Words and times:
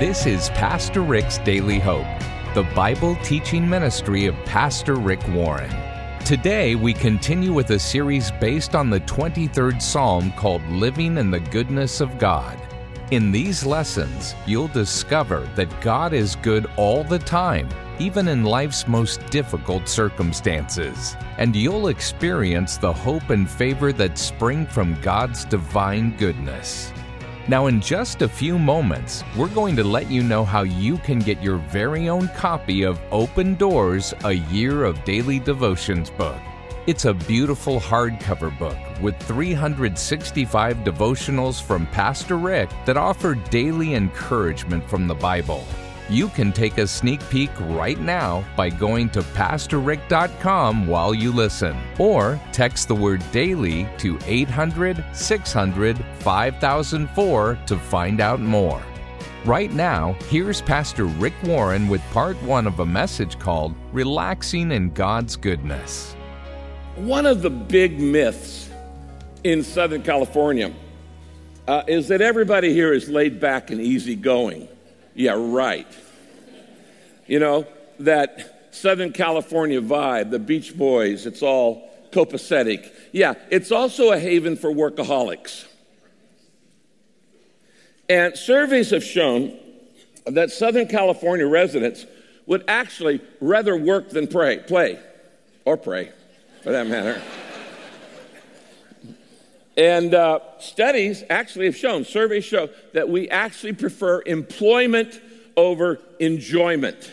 This 0.00 0.24
is 0.24 0.48
Pastor 0.48 1.02
Rick's 1.02 1.36
Daily 1.36 1.78
Hope, 1.78 2.06
the 2.54 2.66
Bible 2.74 3.16
teaching 3.16 3.68
ministry 3.68 4.24
of 4.24 4.34
Pastor 4.46 4.94
Rick 4.94 5.20
Warren. 5.28 5.70
Today, 6.24 6.74
we 6.74 6.94
continue 6.94 7.52
with 7.52 7.68
a 7.72 7.78
series 7.78 8.30
based 8.30 8.74
on 8.74 8.88
the 8.88 9.00
23rd 9.00 9.82
Psalm 9.82 10.32
called 10.38 10.66
Living 10.70 11.18
in 11.18 11.30
the 11.30 11.38
Goodness 11.38 12.00
of 12.00 12.16
God. 12.18 12.58
In 13.10 13.30
these 13.30 13.66
lessons, 13.66 14.34
you'll 14.46 14.68
discover 14.68 15.40
that 15.54 15.82
God 15.82 16.14
is 16.14 16.34
good 16.36 16.64
all 16.78 17.04
the 17.04 17.18
time, 17.18 17.68
even 17.98 18.28
in 18.28 18.42
life's 18.42 18.88
most 18.88 19.26
difficult 19.26 19.86
circumstances. 19.86 21.14
And 21.36 21.54
you'll 21.54 21.88
experience 21.88 22.78
the 22.78 22.90
hope 22.90 23.28
and 23.28 23.50
favor 23.50 23.92
that 23.92 24.16
spring 24.16 24.64
from 24.64 24.98
God's 25.02 25.44
divine 25.44 26.16
goodness. 26.16 26.90
Now, 27.50 27.66
in 27.66 27.80
just 27.80 28.22
a 28.22 28.28
few 28.28 28.60
moments, 28.60 29.24
we're 29.36 29.48
going 29.48 29.74
to 29.74 29.82
let 29.82 30.08
you 30.08 30.22
know 30.22 30.44
how 30.44 30.62
you 30.62 30.98
can 30.98 31.18
get 31.18 31.42
your 31.42 31.56
very 31.56 32.08
own 32.08 32.28
copy 32.28 32.84
of 32.84 33.00
Open 33.10 33.56
Doors 33.56 34.14
A 34.22 34.34
Year 34.34 34.84
of 34.84 35.02
Daily 35.02 35.40
Devotions 35.40 36.10
book. 36.10 36.38
It's 36.86 37.06
a 37.06 37.12
beautiful 37.12 37.80
hardcover 37.80 38.56
book 38.56 38.78
with 39.02 39.20
365 39.24 40.76
devotionals 40.84 41.60
from 41.60 41.88
Pastor 41.88 42.36
Rick 42.38 42.70
that 42.86 42.96
offer 42.96 43.34
daily 43.34 43.94
encouragement 43.94 44.88
from 44.88 45.08
the 45.08 45.16
Bible. 45.16 45.66
You 46.10 46.26
can 46.26 46.52
take 46.52 46.78
a 46.78 46.88
sneak 46.88 47.20
peek 47.30 47.50
right 47.60 47.98
now 48.00 48.44
by 48.56 48.68
going 48.68 49.10
to 49.10 49.22
PastorRick.com 49.22 50.88
while 50.88 51.14
you 51.14 51.30
listen, 51.30 51.76
or 52.00 52.40
text 52.50 52.88
the 52.88 52.96
word 52.96 53.22
daily 53.30 53.88
to 53.98 54.18
800 54.26 55.04
600 55.12 56.04
5004 56.18 57.58
to 57.64 57.76
find 57.78 58.20
out 58.20 58.40
more. 58.40 58.82
Right 59.44 59.72
now, 59.72 60.16
here's 60.28 60.60
Pastor 60.60 61.04
Rick 61.04 61.34
Warren 61.44 61.86
with 61.86 62.02
part 62.10 62.36
one 62.42 62.66
of 62.66 62.80
a 62.80 62.86
message 62.86 63.38
called 63.38 63.76
Relaxing 63.92 64.72
in 64.72 64.90
God's 64.90 65.36
Goodness. 65.36 66.16
One 66.96 67.24
of 67.24 67.40
the 67.40 67.50
big 67.50 68.00
myths 68.00 68.68
in 69.44 69.62
Southern 69.62 70.02
California 70.02 70.74
uh, 71.68 71.84
is 71.86 72.08
that 72.08 72.20
everybody 72.20 72.72
here 72.72 72.92
is 72.92 73.08
laid 73.08 73.38
back 73.38 73.70
and 73.70 73.80
easygoing. 73.80 74.66
Yeah, 75.14 75.34
right. 75.36 75.86
You 77.26 77.38
know, 77.38 77.66
that 78.00 78.68
Southern 78.72 79.12
California 79.12 79.80
vibe, 79.80 80.30
the 80.30 80.38
Beach 80.38 80.76
Boys, 80.76 81.26
it's 81.26 81.42
all 81.42 81.90
copacetic. 82.12 82.92
Yeah, 83.12 83.34
it's 83.50 83.72
also 83.72 84.12
a 84.12 84.18
haven 84.18 84.56
for 84.56 84.70
workaholics. 84.70 85.66
And 88.08 88.36
surveys 88.36 88.90
have 88.90 89.04
shown 89.04 89.56
that 90.26 90.50
Southern 90.50 90.88
California 90.88 91.46
residents 91.46 92.06
would 92.46 92.64
actually 92.66 93.20
rather 93.40 93.76
work 93.76 94.10
than 94.10 94.26
pray, 94.26 94.58
play, 94.58 94.98
or 95.64 95.76
pray, 95.76 96.10
for 96.62 96.72
that 96.72 96.86
matter. 96.86 97.22
And 99.76 100.14
uh, 100.14 100.40
studies 100.58 101.22
actually 101.30 101.66
have 101.66 101.76
shown, 101.76 102.04
surveys 102.04 102.44
show, 102.44 102.68
that 102.92 103.08
we 103.08 103.28
actually 103.30 103.72
prefer 103.72 104.22
employment 104.26 105.20
over 105.56 106.00
enjoyment. 106.18 107.12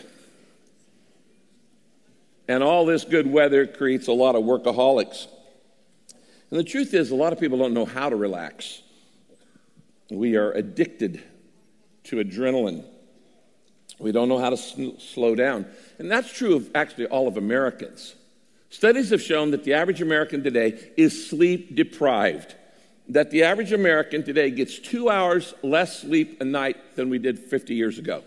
And 2.48 2.62
all 2.62 2.86
this 2.86 3.04
good 3.04 3.30
weather 3.30 3.66
creates 3.66 4.08
a 4.08 4.12
lot 4.12 4.34
of 4.34 4.42
workaholics. 4.42 5.26
And 6.50 6.58
the 6.58 6.64
truth 6.64 6.94
is, 6.94 7.10
a 7.10 7.14
lot 7.14 7.32
of 7.32 7.40
people 7.40 7.58
don't 7.58 7.74
know 7.74 7.84
how 7.84 8.08
to 8.08 8.16
relax. 8.16 8.82
We 10.10 10.36
are 10.36 10.52
addicted 10.52 11.22
to 12.04 12.16
adrenaline. 12.16 12.84
We 13.98 14.12
don't 14.12 14.28
know 14.28 14.38
how 14.38 14.50
to 14.50 14.56
sl- 14.56 14.98
slow 14.98 15.34
down. 15.34 15.66
And 15.98 16.10
that's 16.10 16.32
true 16.32 16.56
of 16.56 16.70
actually 16.74 17.06
all 17.06 17.28
of 17.28 17.36
Americans. 17.36 18.14
Studies 18.70 19.10
have 19.10 19.22
shown 19.22 19.50
that 19.52 19.64
the 19.64 19.74
average 19.74 20.02
American 20.02 20.42
today 20.42 20.90
is 20.96 21.28
sleep 21.28 21.74
deprived. 21.74 22.54
That 23.08 23.30
the 23.30 23.44
average 23.44 23.72
American 23.72 24.22
today 24.22 24.50
gets 24.50 24.78
two 24.78 25.08
hours 25.08 25.54
less 25.62 26.00
sleep 26.00 26.40
a 26.42 26.44
night 26.44 26.96
than 26.96 27.08
we 27.08 27.18
did 27.18 27.38
50 27.38 27.74
years 27.74 27.98
ago. 27.98 28.22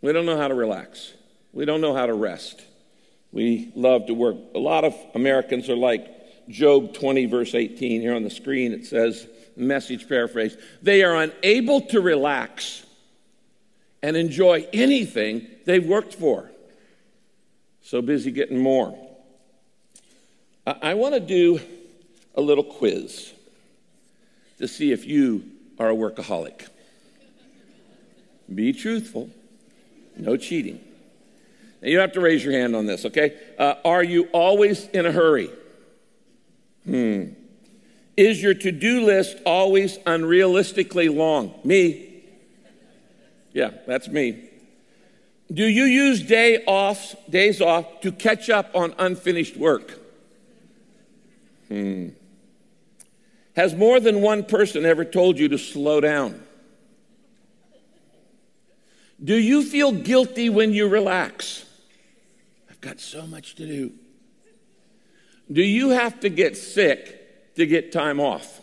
We 0.00 0.12
don't 0.12 0.26
know 0.26 0.36
how 0.36 0.48
to 0.48 0.54
relax. 0.54 1.12
We 1.52 1.64
don't 1.64 1.80
know 1.80 1.94
how 1.94 2.06
to 2.06 2.14
rest. 2.14 2.60
We 3.30 3.72
love 3.76 4.06
to 4.06 4.14
work. 4.14 4.36
A 4.54 4.58
lot 4.58 4.84
of 4.84 4.94
Americans 5.14 5.70
are 5.70 5.76
like 5.76 6.48
Job 6.48 6.94
20, 6.94 7.26
verse 7.26 7.54
18. 7.54 8.00
Here 8.00 8.14
on 8.14 8.24
the 8.24 8.30
screen, 8.30 8.72
it 8.72 8.84
says, 8.84 9.28
message 9.56 10.08
paraphrase, 10.08 10.56
they 10.82 11.04
are 11.04 11.16
unable 11.16 11.80
to 11.82 12.00
relax 12.00 12.84
and 14.02 14.16
enjoy 14.16 14.66
anything 14.72 15.46
they've 15.64 15.86
worked 15.86 16.14
for. 16.14 16.51
So 17.82 18.00
busy 18.00 18.30
getting 18.30 18.58
more. 18.58 18.96
I, 20.66 20.76
I 20.82 20.94
want 20.94 21.14
to 21.14 21.20
do 21.20 21.60
a 22.34 22.40
little 22.40 22.64
quiz 22.64 23.32
to 24.58 24.68
see 24.68 24.92
if 24.92 25.06
you 25.06 25.44
are 25.78 25.90
a 25.90 25.94
workaholic. 25.94 26.68
Be 28.52 28.72
truthful, 28.72 29.30
no 30.16 30.36
cheating. 30.36 30.80
Now, 31.80 31.88
you 31.88 31.98
have 31.98 32.12
to 32.12 32.20
raise 32.20 32.44
your 32.44 32.52
hand 32.52 32.76
on 32.76 32.86
this, 32.86 33.04
okay? 33.06 33.36
Uh, 33.58 33.74
are 33.84 34.04
you 34.04 34.28
always 34.32 34.86
in 34.88 35.04
a 35.04 35.12
hurry? 35.12 35.50
Hmm. 36.84 37.24
Is 38.16 38.42
your 38.42 38.54
to 38.54 38.70
do 38.70 39.04
list 39.04 39.38
always 39.44 39.98
unrealistically 39.98 41.14
long? 41.14 41.58
Me. 41.64 42.22
Yeah, 43.52 43.70
that's 43.86 44.08
me. 44.08 44.50
Do 45.52 45.66
you 45.66 45.84
use 45.84 46.22
day 46.22 46.64
offs, 46.66 47.14
days 47.28 47.60
off 47.60 48.00
to 48.02 48.12
catch 48.12 48.48
up 48.48 48.70
on 48.74 48.94
unfinished 48.98 49.56
work? 49.56 49.98
Hmm. 51.68 52.10
Has 53.54 53.74
more 53.74 54.00
than 54.00 54.22
one 54.22 54.44
person 54.44 54.86
ever 54.86 55.04
told 55.04 55.38
you 55.38 55.48
to 55.48 55.58
slow 55.58 56.00
down? 56.00 56.42
Do 59.22 59.36
you 59.36 59.62
feel 59.62 59.92
guilty 59.92 60.48
when 60.48 60.72
you 60.72 60.88
relax? 60.88 61.66
I've 62.70 62.80
got 62.80 62.98
so 62.98 63.26
much 63.26 63.54
to 63.56 63.66
do. 63.66 63.92
Do 65.50 65.62
you 65.62 65.90
have 65.90 66.20
to 66.20 66.30
get 66.30 66.56
sick 66.56 67.54
to 67.56 67.66
get 67.66 67.92
time 67.92 68.20
off? 68.20 68.61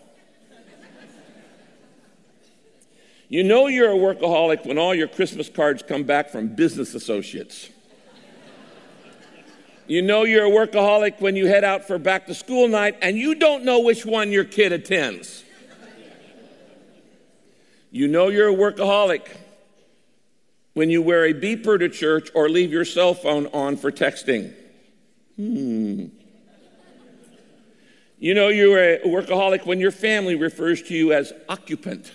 You 3.32 3.44
know 3.44 3.68
you're 3.68 3.92
a 3.92 3.96
workaholic 3.96 4.66
when 4.66 4.80
all 4.80 4.96
your 4.96 5.08
Christmas 5.08 5.50
cards 5.50 5.84
come 5.88 6.04
back 6.04 6.32
from 6.32 6.56
business 6.56 6.96
associates. 6.96 7.70
You 9.86 10.02
know 10.02 10.24
you're 10.24 10.48
a 10.48 10.50
workaholic 10.50 11.22
when 11.22 11.36
you 11.36 11.46
head 11.46 11.64
out 11.64 11.86
for 11.86 12.00
back 12.00 12.26
to 12.26 12.34
school 12.34 12.68
night 12.68 12.98
and 13.04 13.18
you 13.18 13.36
don't 13.36 13.64
know 13.64 13.82
which 13.82 14.04
one 14.04 14.32
your 14.32 14.46
kid 14.46 14.72
attends. 14.72 15.44
You 17.92 18.08
know 18.08 18.30
you're 18.30 18.50
a 18.50 18.56
workaholic 18.56 19.28
when 20.74 20.90
you 20.90 21.04
wear 21.04 21.26
a 21.26 21.34
beeper 21.34 21.78
to 21.78 21.88
church 21.88 22.30
or 22.34 22.50
leave 22.50 22.72
your 22.72 22.86
cell 22.86 23.14
phone 23.14 23.46
on 23.48 23.78
for 23.78 23.92
texting. 23.92 24.54
Hmm. 25.36 26.06
You 28.18 28.34
know 28.34 28.48
you're 28.48 28.78
a 28.78 29.00
workaholic 29.02 29.68
when 29.68 29.80
your 29.80 29.92
family 29.92 30.36
refers 30.36 30.82
to 30.84 30.96
you 30.96 31.14
as 31.14 31.32
occupant. 31.48 32.12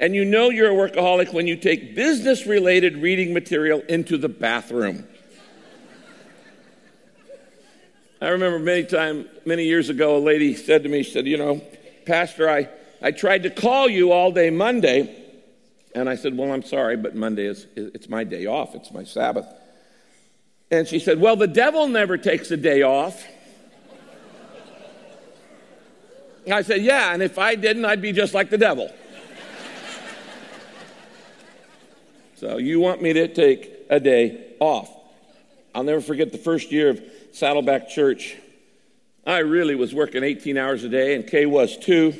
And 0.00 0.14
you 0.14 0.24
know 0.24 0.50
you're 0.50 0.70
a 0.70 0.90
workaholic 0.90 1.32
when 1.32 1.46
you 1.46 1.56
take 1.56 1.94
business 1.94 2.46
related 2.46 2.98
reading 2.98 3.34
material 3.34 3.80
into 3.88 4.16
the 4.16 4.28
bathroom. 4.28 5.06
I 8.20 8.28
remember 8.28 8.58
many 8.58 8.84
times, 8.84 9.26
many 9.44 9.64
years 9.64 9.90
ago, 9.90 10.16
a 10.16 10.18
lady 10.18 10.54
said 10.54 10.82
to 10.84 10.88
me, 10.88 11.02
she 11.02 11.12
said, 11.12 11.26
You 11.26 11.36
know, 11.36 11.60
Pastor, 12.04 12.48
I, 12.48 12.68
I 13.00 13.12
tried 13.12 13.44
to 13.44 13.50
call 13.50 13.88
you 13.88 14.12
all 14.12 14.32
day 14.32 14.50
Monday. 14.50 15.24
And 15.94 16.08
I 16.08 16.16
said, 16.16 16.36
Well, 16.36 16.52
I'm 16.52 16.62
sorry, 16.62 16.96
but 16.96 17.14
Monday 17.14 17.46
is 17.46 17.66
it's 17.76 18.08
my 18.08 18.24
day 18.24 18.46
off, 18.46 18.74
it's 18.74 18.92
my 18.92 19.04
Sabbath. 19.04 19.46
And 20.70 20.86
she 20.86 20.98
said, 20.98 21.20
Well, 21.20 21.36
the 21.36 21.46
devil 21.46 21.88
never 21.88 22.16
takes 22.18 22.50
a 22.50 22.56
day 22.56 22.82
off. 22.82 23.24
I 26.52 26.62
said, 26.62 26.82
Yeah, 26.82 27.12
and 27.12 27.22
if 27.22 27.38
I 27.38 27.54
didn't, 27.54 27.84
I'd 27.84 28.02
be 28.02 28.12
just 28.12 28.34
like 28.34 28.50
the 28.50 28.58
devil. 28.58 28.92
So 32.38 32.58
you 32.58 32.78
want 32.78 33.02
me 33.02 33.12
to 33.14 33.26
take 33.26 33.68
a 33.90 33.98
day 33.98 34.54
off. 34.60 34.88
I'll 35.74 35.82
never 35.82 36.00
forget 36.00 36.30
the 36.30 36.38
first 36.38 36.70
year 36.70 36.90
of 36.90 37.02
Saddleback 37.32 37.88
Church. 37.88 38.36
I 39.26 39.38
really 39.38 39.74
was 39.74 39.92
working 39.92 40.22
18 40.22 40.56
hours 40.56 40.84
a 40.84 40.88
day, 40.88 41.16
and 41.16 41.26
Kay 41.26 41.46
was 41.46 41.76
too, 41.76 42.14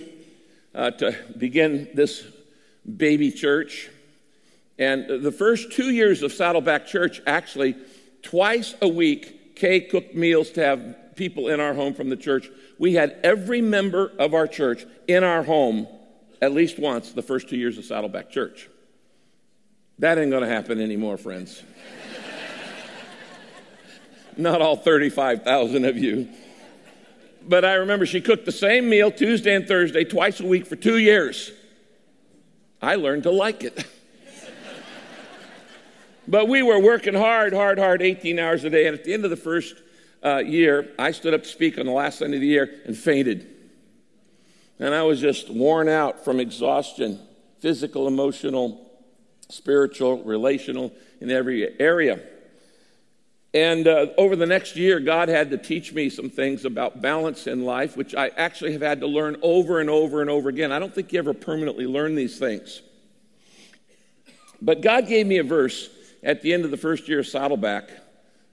uh, 0.75 0.91
to 0.91 1.17
begin 1.37 1.91
this 1.95 2.25
baby 2.97 3.31
church. 3.31 3.91
And 4.77 5.23
the 5.23 5.31
first 5.31 5.71
two 5.71 5.91
years 5.91 6.25
of 6.25 6.33
Saddleback 6.33 6.89
Church, 6.89 7.23
actually, 7.25 7.77
twice 8.23 8.75
a 8.83 8.89
week, 8.89 9.55
Kay 9.55 9.83
cooked 9.83 10.17
meals 10.17 10.51
to 10.51 10.65
have 10.65 11.15
people 11.15 11.47
in 11.47 11.61
our 11.61 11.75
home 11.75 11.95
from 11.95 12.09
the 12.09 12.17
church. 12.17 12.51
We 12.77 12.95
had 12.95 13.21
every 13.23 13.63
member 13.63 14.11
of 14.19 14.35
our 14.35 14.49
church 14.49 14.85
in 15.07 15.23
our 15.23 15.45
home 15.45 15.87
at 16.43 16.53
least 16.53 16.77
once 16.81 17.13
the 17.13 17.23
first 17.23 17.49
two 17.49 17.57
years 17.57 17.79
of 17.79 17.85
Saddleback 17.85 18.33
Church. 18.33 18.69
That 19.99 20.17
ain't 20.19 20.31
going 20.31 20.45
to 20.45 20.49
happen 20.49 20.81
anymore, 20.81 21.17
friends. 21.17 21.63
Not 24.37 24.63
all 24.63 24.77
35,000 24.77 25.85
of 25.85 25.99
you. 25.99 26.29
But 27.43 27.65
I 27.65 27.75
remember 27.75 28.07
she 28.07 28.21
cooked 28.21 28.45
the 28.45 28.53
same 28.53 28.89
meal 28.89 29.11
Tuesday 29.11 29.55
and 29.55 29.67
Thursday, 29.67 30.05
twice 30.05 30.39
a 30.39 30.47
week 30.47 30.67
for 30.67 30.77
two 30.77 30.99
years. 30.99 31.51
I 32.81 32.95
learned 32.95 33.25
to 33.25 33.33
like 33.33 33.65
it. 33.65 33.85
but 36.29 36.47
we 36.47 36.63
were 36.63 36.79
working 36.79 37.15
hard, 37.15 37.53
hard, 37.53 37.79
hard, 37.79 38.01
18 38.01 38.39
hours 38.39 38.63
a 38.63 38.71
day. 38.71 38.87
And 38.87 38.97
at 38.97 39.03
the 39.03 39.13
end 39.13 39.25
of 39.25 39.31
the 39.31 39.37
first 39.37 39.75
uh, 40.25 40.39
year, 40.39 40.93
I 40.97 41.11
stood 41.11 41.35
up 41.35 41.43
to 41.43 41.49
speak 41.49 41.77
on 41.77 41.87
the 41.87 41.93
last 41.93 42.21
Sunday 42.21 42.37
of 42.37 42.43
the 42.43 42.47
year 42.47 42.83
and 42.87 42.97
fainted. 42.97 43.49
And 44.79 44.95
I 44.95 45.03
was 45.03 45.21
just 45.21 45.51
worn 45.51 45.89
out 45.89 46.25
from 46.25 46.39
exhaustion 46.39 47.21
physical, 47.59 48.07
emotional, 48.07 48.88
spiritual, 49.49 50.23
relational, 50.23 50.93
in 51.21 51.31
every 51.31 51.81
area. 51.81 52.21
And 53.55 53.89
uh, 53.89 54.09
over 54.19 54.37
the 54.37 54.47
next 54.47 54.77
year, 54.77 55.01
God 55.01 55.29
had 55.29 55.51
to 55.51 55.59
teach 55.59 55.93
me 55.93 56.11
some 56.11 56.29
things 56.29 56.65
about 56.65 57.01
balance 57.01 57.47
in 57.47 57.65
life, 57.65 57.97
which 57.97 58.15
I 58.15 58.29
actually 58.29 58.73
have 58.73 58.83
had 58.83 59.01
to 59.01 59.07
learn 59.07 59.37
over 59.43 59.81
and 59.81 59.89
over 59.89 60.21
and 60.21 60.29
over 60.29 60.49
again. 60.49 60.71
I 60.71 60.79
don't 60.79 60.95
think 60.95 61.13
you 61.13 61.19
ever 61.19 61.33
permanently 61.33 61.87
learn 61.87 62.15
these 62.15 62.39
things. 62.39 62.83
But 64.61 64.83
God 64.83 65.07
gave 65.07 65.27
me 65.27 65.39
a 65.39 65.45
verse 65.45 65.89
at 66.23 66.43
the 66.43 66.53
end 66.53 66.65
of 66.65 66.71
the 66.71 66.77
first 66.77 67.09
year 67.09 67.21
of 67.21 67.27
Saddleback. 67.27 67.89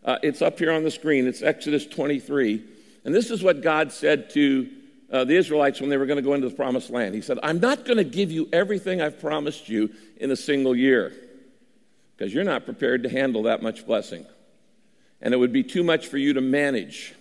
Uh, 0.04 0.18
it's 0.24 0.42
up 0.42 0.60
here 0.60 0.72
on 0.72 0.84
the 0.84 0.92
screen. 0.92 1.28
It's 1.28 1.42
Exodus 1.42 1.86
23. 1.86 2.64
And 3.04 3.14
this 3.14 3.32
is 3.32 3.44
what 3.44 3.62
God 3.62 3.92
said 3.92 4.30
to 4.32 4.70
uh, 5.12 5.24
the 5.24 5.36
Israelites 5.36 5.80
when 5.80 5.90
they 5.90 5.98
were 5.98 6.06
going 6.06 6.18
to 6.18 6.24
go 6.24 6.34
into 6.34 6.50
the 6.50 6.56
promised 6.56 6.90
land. 6.90 7.16
He 7.16 7.22
said, 7.22 7.40
I'm 7.44 7.60
not 7.60 7.86
going 7.86 7.98
to 7.98 8.04
give 8.04 8.32
you 8.32 8.50
everything 8.52 9.02
I've 9.02 9.20
promised 9.20 9.70
you 9.70 9.92
in 10.18 10.32
a 10.32 10.36
single 10.36 10.76
year 10.76 11.14
because 12.16 12.34
you're 12.34 12.44
not 12.44 12.66
prepared 12.66 13.04
to 13.04 13.10
handle 13.10 13.44
that 13.44 13.62
much 13.62 13.86
blessing. 13.86 14.26
And 15.22 15.34
it 15.34 15.38
would 15.38 15.54
be 15.54 15.64
too 15.64 15.84
much 15.84 16.08
for 16.08 16.18
you 16.18 16.34
to 16.34 16.42
manage. 16.42 17.14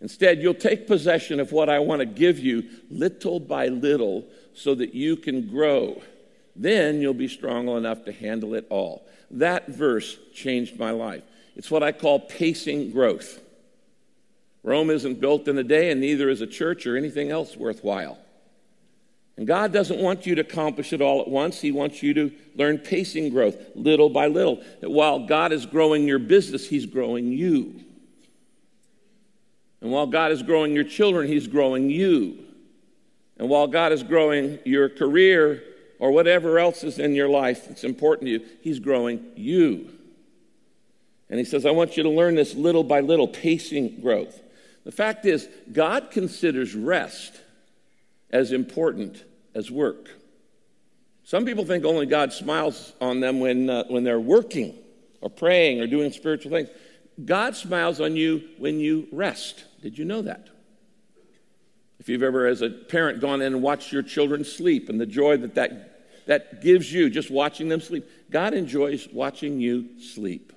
Instead, 0.00 0.42
you'll 0.42 0.54
take 0.54 0.86
possession 0.86 1.38
of 1.38 1.52
what 1.52 1.68
I 1.68 1.78
want 1.78 2.00
to 2.00 2.06
give 2.06 2.38
you 2.38 2.64
little 2.90 3.38
by 3.38 3.68
little 3.68 4.24
so 4.54 4.74
that 4.74 4.94
you 4.94 5.16
can 5.16 5.48
grow. 5.48 6.02
Then 6.56 7.00
you'll 7.00 7.14
be 7.14 7.28
strong 7.28 7.68
enough 7.68 8.04
to 8.04 8.12
handle 8.12 8.54
it 8.54 8.66
all. 8.68 9.06
That 9.30 9.68
verse 9.68 10.18
changed 10.34 10.78
my 10.78 10.90
life. 10.90 11.22
It's 11.56 11.70
what 11.70 11.82
I 11.82 11.92
call 11.92 12.20
pacing 12.20 12.90
growth. 12.90 13.40
Rome 14.62 14.90
isn't 14.90 15.20
built 15.20 15.48
in 15.48 15.58
a 15.58 15.64
day, 15.64 15.90
and 15.90 16.00
neither 16.00 16.28
is 16.28 16.40
a 16.40 16.46
church 16.46 16.86
or 16.86 16.96
anything 16.96 17.30
else 17.30 17.56
worthwhile. 17.56 18.18
And 19.36 19.46
God 19.46 19.72
doesn't 19.72 19.98
want 19.98 20.26
you 20.26 20.34
to 20.36 20.42
accomplish 20.42 20.92
it 20.92 21.00
all 21.00 21.20
at 21.20 21.28
once. 21.28 21.60
He 21.60 21.72
wants 21.72 22.02
you 22.02 22.14
to 22.14 22.32
learn 22.54 22.78
pacing 22.78 23.30
growth 23.30 23.56
little 23.74 24.08
by 24.08 24.26
little. 24.26 24.62
That 24.80 24.90
while 24.90 25.26
God 25.26 25.52
is 25.52 25.66
growing 25.66 26.06
your 26.06 26.18
business, 26.18 26.68
He's 26.68 26.86
growing 26.86 27.32
you. 27.32 27.82
And 29.80 29.90
while 29.90 30.06
God 30.06 30.30
is 30.30 30.42
growing 30.42 30.74
your 30.74 30.84
children, 30.84 31.26
He's 31.26 31.48
growing 31.48 31.90
you. 31.90 32.38
And 33.38 33.48
while 33.48 33.66
God 33.66 33.90
is 33.90 34.02
growing 34.02 34.60
your 34.64 34.88
career 34.88 35.64
or 35.98 36.12
whatever 36.12 36.58
else 36.58 36.84
is 36.84 36.98
in 36.98 37.14
your 37.14 37.28
life 37.28 37.66
that's 37.66 37.84
important 37.84 38.26
to 38.26 38.32
you, 38.32 38.46
He's 38.60 38.78
growing 38.78 39.24
you. 39.34 39.90
And 41.28 41.38
He 41.38 41.44
says, 41.44 41.66
I 41.66 41.70
want 41.72 41.96
you 41.96 42.02
to 42.02 42.10
learn 42.10 42.36
this 42.36 42.54
little 42.54 42.84
by 42.84 43.00
little, 43.00 43.26
pacing 43.26 44.00
growth. 44.02 44.40
The 44.84 44.92
fact 44.92 45.24
is, 45.26 45.48
God 45.72 46.10
considers 46.10 46.74
rest 46.74 47.40
as 48.30 48.52
important 48.52 49.22
as 49.54 49.70
work. 49.70 50.08
Some 51.24 51.44
people 51.44 51.64
think 51.64 51.84
only 51.84 52.06
God 52.06 52.32
smiles 52.32 52.92
on 53.00 53.20
them 53.20 53.40
when, 53.40 53.70
uh, 53.70 53.84
when 53.88 54.04
they're 54.04 54.20
working 54.20 54.74
or 55.20 55.30
praying 55.30 55.80
or 55.80 55.86
doing 55.86 56.10
spiritual 56.10 56.50
things. 56.50 56.68
God 57.24 57.54
smiles 57.54 58.00
on 58.00 58.16
you 58.16 58.42
when 58.58 58.80
you 58.80 59.06
rest. 59.12 59.64
Did 59.82 59.98
you 59.98 60.04
know 60.04 60.22
that? 60.22 60.48
If 62.00 62.08
you've 62.08 62.22
ever, 62.24 62.46
as 62.46 62.62
a 62.62 62.70
parent, 62.70 63.20
gone 63.20 63.40
in 63.42 63.54
and 63.54 63.62
watched 63.62 63.92
your 63.92 64.02
children 64.02 64.44
sleep 64.44 64.88
and 64.88 65.00
the 65.00 65.06
joy 65.06 65.36
that 65.36 65.54
that, 65.54 66.26
that 66.26 66.60
gives 66.60 66.92
you 66.92 67.08
just 67.08 67.30
watching 67.30 67.68
them 67.68 67.80
sleep, 67.80 68.08
God 68.30 68.54
enjoys 68.54 69.06
watching 69.12 69.60
you 69.60 70.00
sleep. 70.00 70.52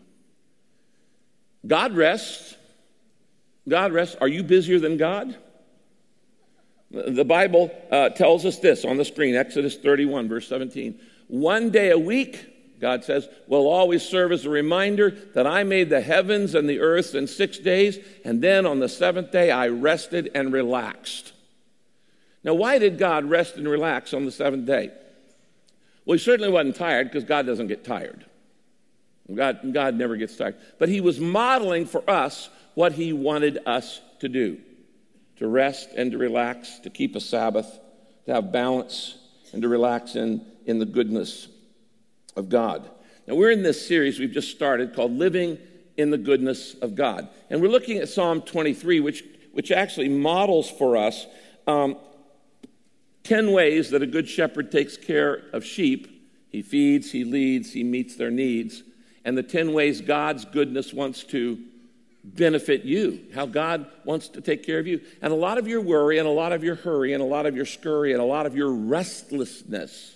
God 1.68 1.94
rests 1.94 2.56
God 3.67 3.94
rests. 3.94 4.15
Are 4.21 4.27
you 4.27 4.44
busier 4.44 4.79
than 4.79 4.97
God? 4.97 5.35
The 6.91 7.25
Bible 7.25 7.71
uh, 7.91 8.09
tells 8.09 8.45
us 8.45 8.59
this 8.59 8.85
on 8.85 8.97
the 8.97 9.06
screen 9.06 9.35
Exodus 9.35 9.75
31, 9.75 10.29
verse 10.29 10.47
17. 10.47 11.00
One 11.27 11.71
day 11.71 11.89
a 11.89 11.97
week, 11.97 12.79
God 12.79 13.03
says, 13.03 13.27
will 13.47 13.67
always 13.67 14.03
serve 14.03 14.31
as 14.31 14.45
a 14.45 14.50
reminder 14.50 15.12
that 15.33 15.47
I 15.47 15.63
made 15.63 15.89
the 15.89 16.01
heavens 16.01 16.56
and 16.56 16.69
the 16.69 16.79
earth 16.79 17.15
in 17.15 17.27
six 17.27 17.57
days, 17.57 17.97
and 18.23 18.41
then 18.41 18.65
on 18.65 18.79
the 18.79 18.89
seventh 18.89 19.31
day 19.31 19.50
I 19.50 19.67
rested 19.67 20.29
and 20.35 20.53
relaxed. 20.53 21.33
Now, 22.44 22.53
why 22.53 22.77
did 22.77 23.00
God 23.00 23.25
rest 23.25 23.56
and 23.56 23.67
relax 23.67 24.13
on 24.13 24.25
the 24.25 24.31
seventh 24.31 24.67
day? 24.67 24.91
Well, 26.06 26.17
he 26.17 26.23
certainly 26.23 26.51
wasn't 26.51 26.75
tired 26.75 27.07
because 27.07 27.23
God 27.23 27.47
doesn't 27.47 27.67
get 27.67 27.83
tired. 27.83 28.25
God, 29.33 29.73
God 29.73 29.95
never 29.95 30.15
gets 30.15 30.38
tired. 30.38 30.56
But 30.77 30.89
he 30.89 31.01
was 31.01 31.19
modeling 31.19 31.88
for 31.88 32.07
us 32.07 32.50
what 32.75 32.94
he 32.94 33.12
wanted 33.12 33.60
us 33.66 34.00
to 34.19 34.30
do 34.30 34.60
to 35.38 35.48
rest 35.48 35.89
and 35.98 36.12
to 36.12 36.18
relax, 36.18 36.80
to 36.80 36.89
keep 36.89 37.16
a 37.16 37.19
Sabbath, 37.19 37.80
to 38.25 38.33
have 38.33 38.54
balance, 38.54 39.18
and 39.51 39.62
to 39.62 39.68
relax 39.68 40.16
in, 40.16 40.45
in 40.66 40.80
the 40.80 40.86
goodness 40.86 41.50
of 42.38 42.48
God. 42.48 42.89
Now, 43.27 43.36
we're 43.36 43.51
in 43.51 43.63
this 43.63 43.86
series 43.86 44.19
we've 44.19 44.31
just 44.31 44.51
started 44.51 44.95
called 44.95 45.12
Living 45.12 45.57
in 45.98 46.10
the 46.10 46.18
Goodness 46.18 46.74
of 46.75 46.95
God. 46.95 47.27
And 47.50 47.62
we're 47.62 47.69
looking 47.69 47.98
at 47.98 48.10
Psalm 48.10 48.42
23, 48.42 49.00
which, 49.00 49.24
which 49.51 49.72
actually 49.72 50.10
models 50.10 50.69
for 50.69 50.95
us 50.95 51.25
um, 51.68 51.98
10 53.24 53.51
ways 53.51 53.89
that 53.89 54.01
a 54.01 54.07
good 54.07 54.30
shepherd 54.30 54.72
takes 54.72 54.95
care 54.98 55.44
of 55.51 55.66
sheep. 55.66 56.30
He 56.50 56.62
feeds, 56.62 57.12
he 57.12 57.24
leads, 57.24 57.74
he 57.74 57.83
meets 57.83 58.16
their 58.16 58.31
needs. 58.31 58.83
And 59.24 59.38
the 59.38 59.44
10 59.44 59.74
ways 59.74 60.01
God's 60.01 60.45
goodness 60.45 60.94
wants 60.94 61.24
to 61.25 61.57
benefit 62.33 62.83
you, 62.83 63.25
how 63.33 63.45
God 63.45 63.86
wants 64.04 64.30
to 64.30 64.42
take 64.42 64.63
care 64.63 64.80
of 64.80 64.88
you. 64.88 65.01
And 65.22 65.31
a 65.31 65.36
lot 65.36 65.57
of 65.57 65.68
your 65.68 65.81
worry 65.81 66.18
and 66.18 66.27
a 66.27 66.31
lot 66.31 66.51
of 66.51 66.63
your 66.63 66.75
hurry 66.75 67.13
and 67.13 67.22
a 67.22 67.25
lot 67.25 67.45
of 67.45 67.56
your 67.56 67.65
scurry 67.65 68.13
and 68.13 68.22
a 68.22 68.25
lot 68.25 68.46
of 68.46 68.55
your 68.55 68.72
restlessness 68.72 70.15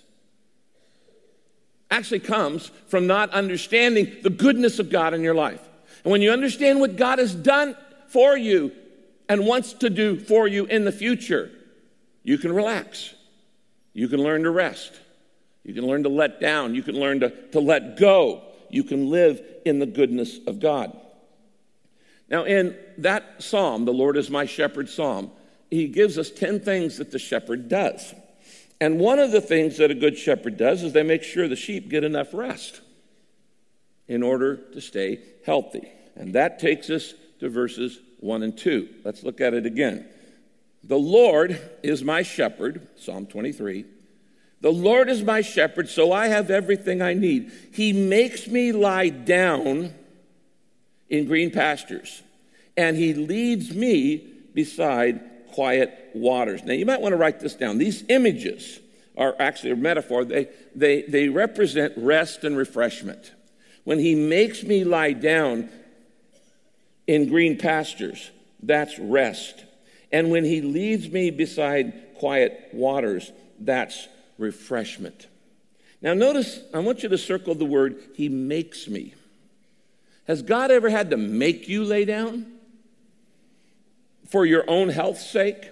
actually 1.90 2.20
comes 2.20 2.70
from 2.86 3.06
not 3.06 3.30
understanding 3.30 4.16
the 4.22 4.30
goodness 4.30 4.78
of 4.78 4.90
God 4.90 5.12
in 5.12 5.22
your 5.22 5.34
life. 5.34 5.60
And 6.04 6.12
when 6.12 6.22
you 6.22 6.30
understand 6.30 6.80
what 6.80 6.96
God 6.96 7.18
has 7.18 7.34
done 7.34 7.76
for 8.08 8.36
you 8.36 8.72
and 9.28 9.46
wants 9.46 9.72
to 9.74 9.90
do 9.90 10.18
for 10.18 10.46
you 10.46 10.66
in 10.66 10.84
the 10.84 10.92
future, 10.92 11.50
you 12.22 12.38
can 12.38 12.52
relax. 12.52 13.14
You 13.92 14.08
can 14.08 14.22
learn 14.22 14.44
to 14.44 14.50
rest. 14.50 15.00
You 15.64 15.74
can 15.74 15.86
learn 15.86 16.04
to 16.04 16.08
let 16.08 16.40
down. 16.40 16.74
You 16.74 16.82
can 16.82 16.94
learn 16.94 17.20
to, 17.20 17.30
to 17.48 17.60
let 17.60 17.98
go. 17.98 18.42
You 18.70 18.84
can 18.84 19.10
live 19.10 19.42
in 19.64 19.78
the 19.78 19.86
goodness 19.86 20.38
of 20.46 20.60
God. 20.60 20.96
Now, 22.30 22.44
in 22.44 22.76
that 22.98 23.42
psalm, 23.42 23.84
the 23.84 23.92
Lord 23.92 24.16
is 24.16 24.30
my 24.30 24.46
shepherd 24.46 24.88
psalm, 24.88 25.30
he 25.70 25.88
gives 25.88 26.18
us 26.18 26.30
10 26.30 26.60
things 26.60 26.98
that 26.98 27.10
the 27.10 27.18
shepherd 27.18 27.68
does. 27.68 28.14
And 28.80 28.98
one 28.98 29.18
of 29.18 29.30
the 29.30 29.40
things 29.40 29.76
that 29.76 29.90
a 29.90 29.94
good 29.94 30.16
shepherd 30.16 30.56
does 30.56 30.82
is 30.82 30.92
they 30.92 31.02
make 31.02 31.22
sure 31.22 31.48
the 31.48 31.56
sheep 31.56 31.88
get 31.88 32.02
enough 32.02 32.32
rest 32.32 32.80
in 34.08 34.22
order 34.22 34.56
to 34.56 34.80
stay 34.80 35.20
healthy. 35.44 35.88
And 36.16 36.34
that 36.34 36.58
takes 36.58 36.88
us 36.90 37.14
to 37.40 37.48
verses 37.48 38.00
1 38.20 38.42
and 38.42 38.56
2. 38.56 38.88
Let's 39.04 39.22
look 39.22 39.40
at 39.40 39.54
it 39.54 39.66
again. 39.66 40.06
The 40.82 40.98
Lord 40.98 41.60
is 41.82 42.02
my 42.02 42.22
shepherd, 42.22 42.88
Psalm 42.96 43.26
23. 43.26 43.84
The 44.62 44.72
Lord 44.72 45.08
is 45.08 45.22
my 45.22 45.40
shepherd, 45.40 45.88
so 45.88 46.12
I 46.12 46.28
have 46.28 46.50
everything 46.50 47.00
I 47.02 47.14
need. 47.14 47.52
He 47.72 47.92
makes 47.92 48.46
me 48.46 48.72
lie 48.72 49.08
down 49.08 49.94
in 51.10 51.26
green 51.26 51.50
pastures, 51.50 52.22
and 52.76 52.96
he 52.96 53.12
leads 53.12 53.74
me 53.74 54.16
beside 54.54 55.20
quiet 55.52 56.10
waters. 56.14 56.62
Now, 56.62 56.72
you 56.72 56.86
might 56.86 57.00
want 57.00 57.12
to 57.12 57.16
write 57.16 57.40
this 57.40 57.54
down. 57.54 57.78
These 57.78 58.04
images 58.08 58.78
are 59.16 59.34
actually 59.38 59.72
a 59.72 59.76
metaphor, 59.76 60.24
they, 60.24 60.48
they, 60.74 61.02
they 61.02 61.28
represent 61.28 61.92
rest 61.96 62.44
and 62.44 62.56
refreshment. 62.56 63.32
When 63.84 63.98
he 63.98 64.14
makes 64.14 64.62
me 64.62 64.84
lie 64.84 65.12
down 65.12 65.68
in 67.06 67.28
green 67.28 67.58
pastures, 67.58 68.30
that's 68.62 68.98
rest. 68.98 69.64
And 70.12 70.30
when 70.30 70.44
he 70.44 70.60
leads 70.60 71.08
me 71.08 71.30
beside 71.30 72.14
quiet 72.14 72.68
waters, 72.72 73.32
that's 73.58 74.08
refreshment. 74.38 75.26
Now, 76.00 76.14
notice, 76.14 76.60
I 76.72 76.78
want 76.78 77.02
you 77.02 77.08
to 77.10 77.18
circle 77.18 77.54
the 77.54 77.64
word, 77.64 78.00
he 78.14 78.28
makes 78.28 78.88
me. 78.88 79.14
Has 80.30 80.40
God 80.40 80.70
ever 80.70 80.88
had 80.88 81.10
to 81.10 81.16
make 81.18 81.68
you 81.68 81.84
lay 81.84 82.06
down? 82.06 82.60
for 84.30 84.46
your 84.46 84.64
own 84.68 84.88
health's 84.88 85.28
sake. 85.28 85.70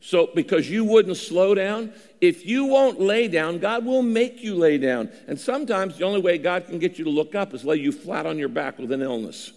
So, 0.00 0.28
because 0.34 0.68
you 0.68 0.84
wouldn't 0.84 1.16
slow 1.16 1.54
down, 1.54 1.92
if 2.20 2.44
you 2.44 2.66
won't 2.66 3.00
lay 3.00 3.28
down, 3.28 3.58
God 3.58 3.84
will 3.84 4.02
make 4.02 4.42
you 4.42 4.56
lay 4.56 4.76
down. 4.76 5.10
And 5.28 5.38
sometimes 5.38 5.96
the 5.96 6.04
only 6.04 6.20
way 6.20 6.38
God 6.38 6.66
can 6.66 6.78
get 6.78 6.98
you 6.98 7.04
to 7.04 7.10
look 7.10 7.34
up 7.34 7.54
is 7.54 7.64
lay 7.64 7.76
you 7.76 7.92
flat 7.92 8.26
on 8.26 8.36
your 8.36 8.48
back 8.48 8.78
with 8.78 8.90
an 8.90 9.00
illness. 9.00 9.52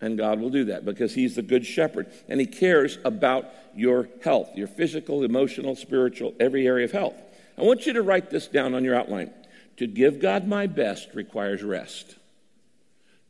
And 0.00 0.16
God 0.16 0.40
will 0.40 0.48
do 0.48 0.64
that 0.66 0.84
because 0.84 1.12
He's 1.12 1.34
the 1.34 1.42
good 1.42 1.66
shepherd 1.66 2.06
and 2.28 2.40
He 2.40 2.46
cares 2.46 2.98
about 3.04 3.46
your 3.74 4.08
health, 4.22 4.56
your 4.56 4.68
physical, 4.68 5.24
emotional, 5.24 5.74
spiritual, 5.74 6.34
every 6.38 6.66
area 6.66 6.84
of 6.84 6.92
health. 6.92 7.20
I 7.58 7.62
want 7.62 7.84
you 7.84 7.92
to 7.94 8.02
write 8.02 8.30
this 8.30 8.46
down 8.46 8.74
on 8.74 8.84
your 8.84 8.94
outline. 8.94 9.32
To 9.80 9.86
give 9.86 10.20
God 10.20 10.46
my 10.46 10.66
best 10.66 11.14
requires 11.14 11.62
rest. 11.62 12.16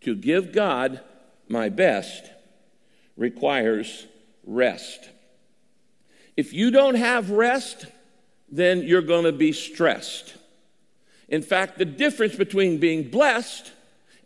To 0.00 0.16
give 0.16 0.52
God 0.52 0.98
my 1.48 1.68
best 1.68 2.28
requires 3.16 4.08
rest. 4.44 5.10
If 6.36 6.52
you 6.52 6.72
don't 6.72 6.96
have 6.96 7.30
rest, 7.30 7.86
then 8.50 8.82
you're 8.82 9.00
going 9.00 9.26
to 9.26 9.32
be 9.32 9.52
stressed. 9.52 10.34
In 11.28 11.42
fact, 11.42 11.78
the 11.78 11.84
difference 11.84 12.34
between 12.34 12.78
being 12.80 13.08
blessed 13.08 13.70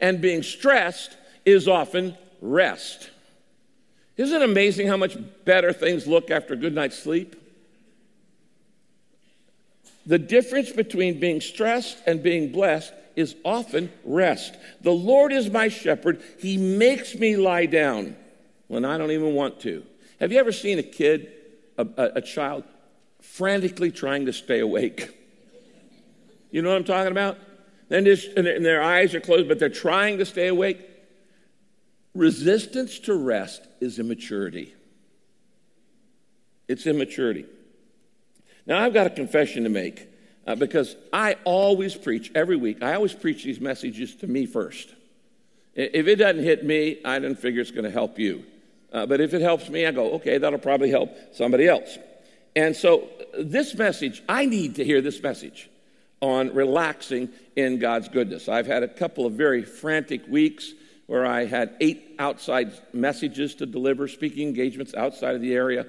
and 0.01 0.23
being 0.23 0.43
stressed 0.43 1.19
is 1.45 1.69
often 1.69 2.17
rest. 2.41 3.11
Isn't 4.17 4.41
it 4.41 4.49
amazing 4.49 4.87
how 4.87 4.97
much 4.97 5.19
better 5.45 5.75
things 5.75 6.07
look 6.07 6.31
after 6.31 6.55
a 6.55 6.57
good 6.57 6.75
night's 6.75 6.99
sleep? 6.99 7.37
The 10.07 10.19
difference 10.19 10.71
between 10.71 11.19
being 11.19 11.41
stressed 11.41 11.99
and 12.07 12.23
being 12.23 12.53
blessed 12.53 12.93
is 13.17 13.37
often 13.45 13.91
rest. 14.05 14.57
The 14.83 14.93
Lord 14.93 15.33
is 15.33 15.51
my 15.51 15.69
shepherd. 15.69 16.23
He 16.39 16.57
makes 16.57 17.15
me 17.15 17.37
lie 17.37 17.67
down 17.67 18.17
when 18.69 18.85
I 18.85 18.99
don't 18.99 19.13
even 19.13 19.35
want 19.35 19.61
to. 19.61 19.85
Have 20.21 20.33
you 20.33 20.39
ever 20.39 20.53
seen 20.53 20.79
a 20.79 20.83
kid, 20.83 21.33
a, 21.79 21.87
a, 21.97 22.05
a 22.17 22.21
child, 22.21 22.65
frantically 23.21 23.91
trying 23.91 24.27
to 24.27 24.33
stay 24.33 24.61
awake? 24.61 25.17
You 26.51 26.63
know 26.63 26.69
what 26.69 26.77
I'm 26.77 26.85
talking 26.85 27.13
about? 27.13 27.39
Then 27.89 28.07
and 28.07 28.65
their 28.65 28.83
eyes 28.83 29.15
are 29.15 29.21
closed, 29.21 29.49
but 29.49 29.59
they're 29.59 29.69
trying 29.69 30.19
to 30.19 30.27
stay 30.27 30.49
awake. 30.49 30.81
Resistance 32.15 32.99
to 33.01 33.15
rest 33.15 33.63
is 33.81 33.99
immaturity. 33.99 34.75
It's 36.69 36.87
immaturity. 36.87 37.47
Now, 38.67 38.79
I've 38.79 38.95
got 38.95 39.07
a 39.07 39.11
confession 39.11 39.65
to 39.65 39.71
make 39.71 40.09
uh, 40.47 40.55
because 40.55 40.97
I 41.13 41.37
always 41.45 41.95
preach 41.95 42.31
every 42.35 42.57
week. 42.57 42.83
I 42.83 42.95
always 42.95 43.13
preach 43.13 43.45
these 43.45 43.61
messages 43.61 44.15
to 44.17 44.27
me 44.27 44.47
first. 44.47 44.89
If 45.75 46.07
it 46.07 46.17
doesn't 46.17 46.43
hit 46.43 46.65
me, 46.65 47.01
I 47.05 47.19
don't 47.19 47.39
figure 47.39 47.61
it's 47.61 47.71
going 47.71 47.85
to 47.85 47.91
help 47.91 48.19
you. 48.19 48.45
Uh, 48.93 49.07
but 49.07 49.21
if 49.21 49.35
it 49.35 49.43
helps 49.43 49.69
me, 49.69 49.87
I 49.87 49.91
go, 49.91 50.13
okay, 50.13 50.39
that'll 50.39 50.61
probably 50.61 50.91
help 50.91 51.11
somebody 51.35 51.67
else. 51.67 51.99
And 52.55 52.77
so, 52.77 53.09
this 53.37 53.75
message, 53.75 54.23
I 54.29 54.47
need 54.47 54.77
to 54.77 54.85
hear 54.85 55.01
this 55.01 55.21
message 55.21 55.69
on 56.21 56.55
relaxing 56.55 57.29
in 57.57 57.81
God's 57.81 58.09
goodness. 58.09 58.49
I've 58.49 58.69
had 58.69 58.85
a 58.85 58.89
couple 58.89 59.27
of 59.27 59.33
very 59.33 59.65
frantic 59.65 60.27
weeks 60.29 60.73
where 61.07 61.27
I 61.27 61.45
had 61.45 61.77
eight 61.81 62.15
outside 62.21 62.73
messages 62.93 63.57
to 63.57 63.67
deliver, 63.67 64.07
speaking 64.07 64.47
engagements 64.47 64.95
outside 64.95 65.35
of 65.35 65.41
the 65.41 65.55
area. 65.55 65.87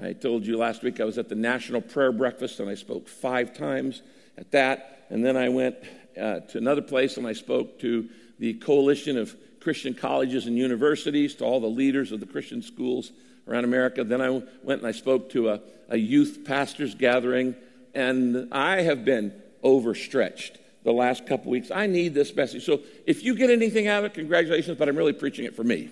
I 0.00 0.12
told 0.12 0.46
you 0.46 0.56
last 0.56 0.82
week 0.82 1.00
I 1.00 1.04
was 1.04 1.18
at 1.18 1.28
the 1.28 1.34
National 1.34 1.80
Prayer 1.80 2.12
Breakfast 2.12 2.60
and 2.60 2.70
I 2.70 2.74
spoke 2.74 3.08
five 3.08 3.52
times 3.52 4.02
at 4.36 4.50
that. 4.52 5.06
And 5.10 5.24
then 5.24 5.36
I 5.36 5.48
went 5.48 5.76
uh, 6.20 6.40
to 6.40 6.58
another 6.58 6.82
place 6.82 7.16
and 7.16 7.26
I 7.26 7.32
spoke 7.32 7.80
to 7.80 8.08
the 8.38 8.54
Coalition 8.54 9.18
of 9.18 9.34
Christian 9.60 9.94
colleges 9.94 10.46
and 10.46 10.56
universities, 10.56 11.34
to 11.36 11.44
all 11.44 11.60
the 11.60 11.66
leaders 11.66 12.12
of 12.12 12.20
the 12.20 12.26
Christian 12.26 12.62
schools 12.62 13.12
around 13.48 13.64
America. 13.64 14.04
Then 14.04 14.20
I 14.20 14.30
went 14.62 14.80
and 14.80 14.86
I 14.86 14.92
spoke 14.92 15.30
to 15.30 15.50
a, 15.50 15.60
a 15.88 15.96
youth 15.96 16.44
pastors 16.44 16.94
gathering, 16.94 17.56
and 17.94 18.48
I 18.52 18.82
have 18.82 19.04
been 19.04 19.32
overstretched 19.62 20.58
the 20.84 20.92
last 20.92 21.26
couple 21.26 21.50
weeks. 21.50 21.70
I 21.70 21.86
need 21.86 22.14
this 22.14 22.34
message. 22.34 22.64
So 22.64 22.80
if 23.04 23.24
you 23.24 23.34
get 23.34 23.50
anything 23.50 23.88
out 23.88 24.04
of 24.04 24.12
it, 24.12 24.14
congratulations, 24.14 24.78
but 24.78 24.88
I'm 24.88 24.96
really 24.96 25.12
preaching 25.12 25.44
it 25.44 25.56
for 25.56 25.64
me. 25.64 25.90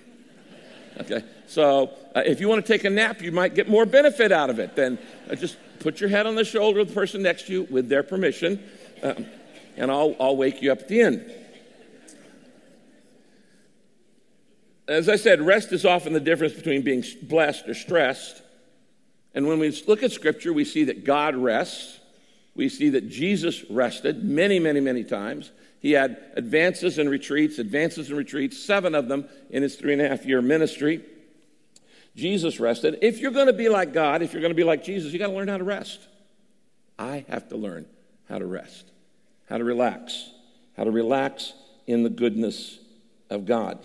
Okay? 1.00 1.22
So 1.46 1.90
uh, 2.14 2.22
if 2.24 2.40
you 2.40 2.48
want 2.48 2.64
to 2.64 2.72
take 2.72 2.84
a 2.84 2.90
nap, 2.90 3.22
you 3.22 3.32
might 3.32 3.54
get 3.54 3.68
more 3.68 3.86
benefit 3.86 4.32
out 4.32 4.50
of 4.50 4.58
it. 4.58 4.76
Then 4.76 4.98
uh, 5.30 5.34
just 5.34 5.56
put 5.80 6.00
your 6.00 6.10
head 6.10 6.26
on 6.26 6.34
the 6.34 6.44
shoulder 6.44 6.80
of 6.80 6.88
the 6.88 6.94
person 6.94 7.22
next 7.22 7.46
to 7.46 7.52
you 7.52 7.62
with 7.64 7.88
their 7.88 8.02
permission, 8.02 8.62
um, 9.02 9.26
and 9.76 9.90
I'll, 9.90 10.16
I'll 10.18 10.36
wake 10.36 10.62
you 10.62 10.72
up 10.72 10.80
at 10.80 10.88
the 10.88 11.00
end. 11.00 11.30
As 14.88 15.08
I 15.08 15.16
said, 15.16 15.42
rest 15.42 15.72
is 15.72 15.84
often 15.84 16.12
the 16.12 16.20
difference 16.20 16.54
between 16.54 16.82
being 16.82 17.04
blessed 17.22 17.68
or 17.68 17.74
stressed. 17.74 18.42
And 19.34 19.46
when 19.48 19.58
we 19.58 19.70
look 19.86 20.02
at 20.02 20.12
Scripture, 20.12 20.52
we 20.52 20.64
see 20.64 20.84
that 20.84 21.04
God 21.04 21.34
rests. 21.34 21.98
We 22.54 22.68
see 22.68 22.90
that 22.90 23.08
Jesus 23.10 23.64
rested 23.68 24.24
many, 24.24 24.58
many, 24.58 24.80
many 24.80 25.04
times. 25.04 25.50
He 25.80 25.92
had 25.92 26.18
advances 26.34 26.98
and 26.98 27.08
retreats, 27.08 27.58
advances 27.58 28.08
and 28.08 28.18
retreats, 28.18 28.58
seven 28.58 28.94
of 28.94 29.08
them 29.08 29.28
in 29.50 29.62
his 29.62 29.76
three 29.76 29.92
and 29.92 30.02
a 30.02 30.08
half 30.08 30.24
year 30.24 30.42
ministry. 30.42 31.02
Jesus 32.16 32.58
rested. 32.58 32.98
If 33.02 33.18
you're 33.18 33.30
going 33.30 33.46
to 33.46 33.52
be 33.52 33.68
like 33.68 33.92
God, 33.92 34.22
if 34.22 34.32
you're 34.32 34.40
going 34.40 34.50
to 34.50 34.56
be 34.56 34.64
like 34.64 34.82
Jesus, 34.82 35.12
you 35.12 35.18
got 35.18 35.28
to 35.28 35.34
learn 35.34 35.48
how 35.48 35.58
to 35.58 35.64
rest. 35.64 36.00
I 36.98 37.26
have 37.28 37.48
to 37.50 37.56
learn 37.56 37.86
how 38.28 38.38
to 38.38 38.46
rest, 38.46 38.90
how 39.48 39.58
to 39.58 39.64
relax, 39.64 40.30
how 40.76 40.84
to 40.84 40.90
relax 40.90 41.52
in 41.86 42.02
the 42.02 42.10
goodness 42.10 42.78
of 43.28 43.44
God. 43.44 43.78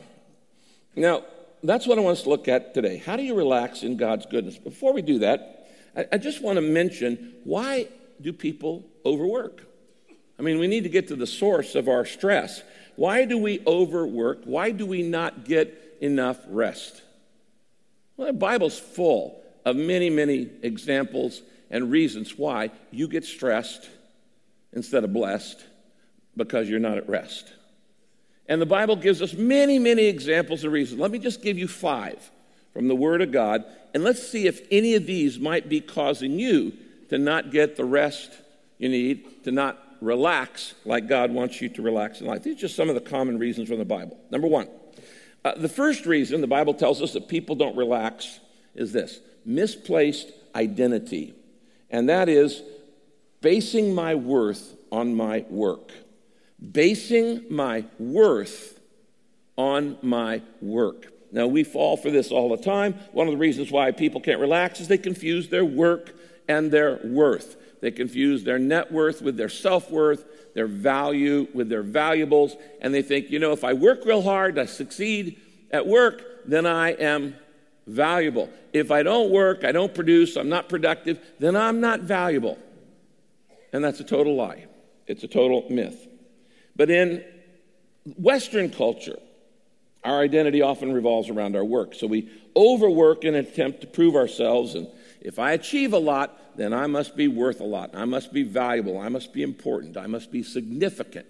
Now, 0.96 1.24
that's 1.64 1.86
what 1.86 1.98
I 1.98 2.02
want 2.02 2.18
us 2.18 2.24
to 2.24 2.30
look 2.30 2.48
at 2.48 2.74
today. 2.74 2.98
How 2.98 3.16
do 3.16 3.24
you 3.24 3.36
relax 3.36 3.84
in 3.84 3.98
God's 3.98 4.26
goodness? 4.26 4.58
Before 4.58 4.94
we 4.94 5.02
do 5.02 5.20
that, 5.20 5.68
I, 6.12 6.18
just 6.18 6.42
want 6.42 6.56
to 6.56 6.62
mention 6.62 7.34
why 7.44 7.88
do 8.22 8.32
people 8.32 8.86
overwork? 9.06 9.68
I 10.42 10.44
mean, 10.44 10.58
we 10.58 10.66
need 10.66 10.86
to 10.86 10.90
get 10.90 11.10
to 11.10 11.16
the 11.16 11.28
source 11.28 11.76
of 11.76 11.88
our 11.88 12.04
stress. 12.04 12.64
Why 12.96 13.26
do 13.26 13.38
we 13.38 13.62
overwork? 13.68 14.40
Why 14.46 14.72
do 14.72 14.88
we 14.88 15.04
not 15.04 15.46
get 15.46 16.00
enough 16.02 16.40
rest? 16.48 17.04
Well, 18.18 18.26
the 18.26 18.34
Bible's 18.34 18.80
full 18.80 19.40
of 19.66 19.76
many, 19.76 20.10
many 20.10 20.50
examples 20.64 21.44
and 21.70 21.92
reasons 21.92 22.40
why 22.40 22.72
you 22.90 23.08
get 23.08 23.24
stressed 23.24 23.88
instead 24.74 25.04
of 25.04 25.14
blessed 25.14 25.64
because 26.36 26.68
you're 26.68 26.80
not 26.80 26.98
at 26.98 27.08
rest. 27.08 27.54
And 28.48 28.60
the 28.60 28.66
Bible 28.66 28.96
gives 28.96 29.22
us 29.22 29.34
many, 29.34 29.78
many 29.78 30.08
examples 30.08 30.64
of 30.64 30.72
reasons. 30.72 31.00
Let 31.00 31.12
me 31.12 31.20
just 31.20 31.44
give 31.44 31.60
you 31.60 31.68
five 31.68 32.32
from 32.74 32.88
the 32.88 32.96
Word 32.96 33.22
of 33.22 33.32
God, 33.32 33.64
and 33.94 34.04
let's 34.04 34.28
see 34.28 34.48
if 34.48 34.66
any 34.72 34.96
of 34.96 35.06
these 35.06 35.38
might 35.38 35.70
be 35.70 35.82
causing 35.82 36.40
you 36.40 36.74
to 37.10 37.20
not 37.20 37.52
get 37.52 37.76
the 37.76 37.86
rest 37.86 38.32
you 38.80 38.90
need, 38.90 39.44
to 39.44 39.52
not 39.52 39.78
relax 40.02 40.74
like 40.86 41.08
God 41.08 41.32
wants 41.32 41.62
you 41.62 41.70
to 41.70 41.82
relax 41.82 42.22
in 42.22 42.28
life. 42.28 42.44
These 42.44 42.58
are 42.58 42.62
just 42.62 42.76
some 42.76 42.90
of 42.90 42.96
the 42.96 43.02
common 43.02 43.40
reasons 43.40 43.70
from 43.70 43.78
the 43.78 43.86
Bible. 43.86 44.20
Number 44.30 44.48
one, 44.48 44.68
uh, 45.46 45.54
the 45.56 45.70
first 45.70 46.06
reason 46.06 46.42
the 46.42 46.48
Bible 46.48 46.74
tells 46.74 47.02
us 47.02 47.14
that 47.14 47.28
people 47.28 47.56
don't 47.56 47.78
relax 47.78 48.40
is 48.76 48.92
this 48.92 49.20
misplaced 49.46 50.32
identity. 50.56 51.34
And 51.90 52.10
that 52.10 52.30
is 52.30 52.62
basing 53.42 53.94
my 53.94 54.16
worth 54.16 54.76
on 54.92 55.16
my 55.16 55.46
work 55.50 55.92
basing 56.62 57.44
my 57.50 57.86
worth 57.98 58.80
on 59.58 59.98
my 60.02 60.42
work. 60.62 61.08
Now, 61.32 61.48
we 61.48 61.64
fall 61.64 61.98
for 61.98 62.12
this 62.12 62.30
all 62.32 62.56
the 62.56 62.62
time. 62.62 62.94
One 63.14 63.28
of 63.28 63.34
the 63.34 63.38
reasons 63.38 63.72
why 63.72 63.92
people 63.92 64.22
can't 64.22 64.40
relax 64.40 64.80
is 64.80 64.88
they 64.88 64.98
confuse 64.98 65.50
their 65.50 65.66
work 65.66 66.14
and 66.48 66.72
their 66.72 67.00
worth. 67.04 67.56
They 67.82 67.92
confuse 67.92 68.44
their 68.44 68.60
net 68.60 68.92
worth 68.92 69.22
with 69.22 69.38
their 69.38 69.50
self 69.50 69.92
worth, 69.92 70.26
their 70.54 70.68
value 70.68 71.48
with 71.54 71.68
their 71.70 71.84
valuables, 71.84 72.56
and 72.80 72.94
they 72.94 73.02
think, 73.02 73.32
you 73.32 73.40
know, 73.40 73.52
if 73.52 73.64
I 73.64 73.74
work 73.74 74.06
real 74.06 74.22
hard, 74.22 74.58
I 74.58 74.66
succeed 74.66 75.40
at 75.72 75.88
work, 75.88 76.24
then 76.46 76.66
I 76.66 76.92
am 76.92 77.36
valuable. 77.88 78.50
If 78.72 78.92
I 78.92 79.04
don't 79.04 79.32
work, 79.32 79.64
I 79.64 79.72
don't 79.72 79.94
produce, 79.94 80.36
I'm 80.36 80.50
not 80.50 80.70
productive, 80.70 81.20
then 81.40 81.56
I'm 81.56 81.82
not 81.82 82.02
valuable. 82.02 82.58
And 83.74 83.84
that's 83.84 84.00
a 84.00 84.04
total 84.04 84.36
lie. 84.36 84.68
It's 85.08 85.24
a 85.24 85.28
total 85.28 85.66
myth. 85.70 86.08
But 86.76 86.90
in 86.90 87.24
Western 88.18 88.70
culture, 88.70 89.20
our 90.04 90.20
identity 90.20 90.62
often 90.62 90.94
revolves 90.94 91.30
around 91.30 91.56
our 91.56 91.64
work. 91.64 91.94
So 91.96 92.08
we 92.08 92.30
overwork 92.56 93.24
in 93.24 93.36
an 93.36 93.46
attempt 93.46 93.82
to 93.82 93.88
prove 93.88 94.16
ourselves. 94.16 94.76
And 94.76 94.88
if 95.22 95.40
I 95.40 95.52
achieve 95.52 95.94
a 95.94 96.00
lot, 96.00 96.58
then 96.58 96.74
I 96.74 96.88
must 96.88 97.16
be 97.16 97.28
worth 97.28 97.62
a 97.62 97.66
lot. 97.66 97.92
I 97.94 98.06
must 98.06 98.34
be 98.34 98.44
valuable. 98.44 99.00
I 99.00 99.10
must 99.10 99.34
be 99.34 99.44
important. 99.44 99.98
I 99.98 100.08
must 100.08 100.32
be 100.32 100.44
significant. 100.44 101.28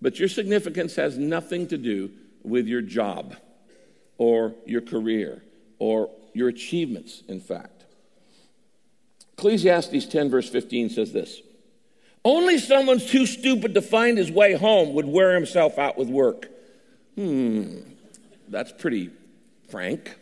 But 0.00 0.18
your 0.18 0.28
significance 0.28 0.94
has 0.96 1.18
nothing 1.18 1.66
to 1.68 1.76
do 1.76 2.10
with 2.42 2.66
your 2.66 2.82
job 2.82 3.36
or 4.16 4.54
your 4.64 4.80
career 4.80 5.42
or 5.78 6.10
your 6.32 6.48
achievements, 6.48 7.22
in 7.28 7.40
fact. 7.40 7.84
Ecclesiastes 9.36 10.06
10, 10.06 10.30
verse 10.30 10.48
15 10.48 10.90
says 10.90 11.12
this 11.12 11.42
only 12.24 12.58
someone's 12.58 13.06
too 13.06 13.26
stupid 13.26 13.74
to 13.74 13.82
find 13.82 14.18
his 14.18 14.30
way 14.30 14.54
home 14.54 14.92
would 14.94 15.06
wear 15.06 15.34
himself 15.34 15.78
out 15.78 15.96
with 15.96 16.08
work. 16.08 16.50
Hmm, 17.14 17.78
that's 18.48 18.72
pretty 18.72 19.10
Frank. 19.70 20.17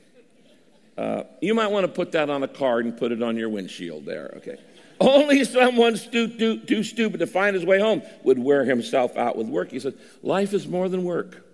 Uh, 0.97 1.25
you 1.43 1.55
might 1.55 1.71
want 1.71 1.85
to 1.85 1.93
put 1.93 2.13
that 2.13 2.31
on 2.31 2.43
a 2.43 2.49
card 2.49 2.87
and 2.87 2.97
put 2.97 3.13
it 3.13 3.23
on 3.23 3.37
your 3.37 3.49
windshield 3.49 4.07
there, 4.07 4.33
okay? 4.39 4.57
Only 4.99 5.45
someone 5.45 5.97
stu- 5.97 6.29
too, 6.29 6.61
too 6.61 6.83
stupid 6.83 7.21
to 7.21 7.27
find 7.27 7.55
his 7.55 7.67
way 7.67 7.79
home 7.79 8.03
would 8.23 8.39
wear 8.39 8.65
himself 8.65 9.17
out 9.17 9.37
with 9.37 9.47
work. 9.47 9.71
He 9.71 9.79
said, 9.79 9.95
Life 10.23 10.55
is 10.55 10.67
more 10.67 10.89
than 10.89 11.05
work. 11.05 11.45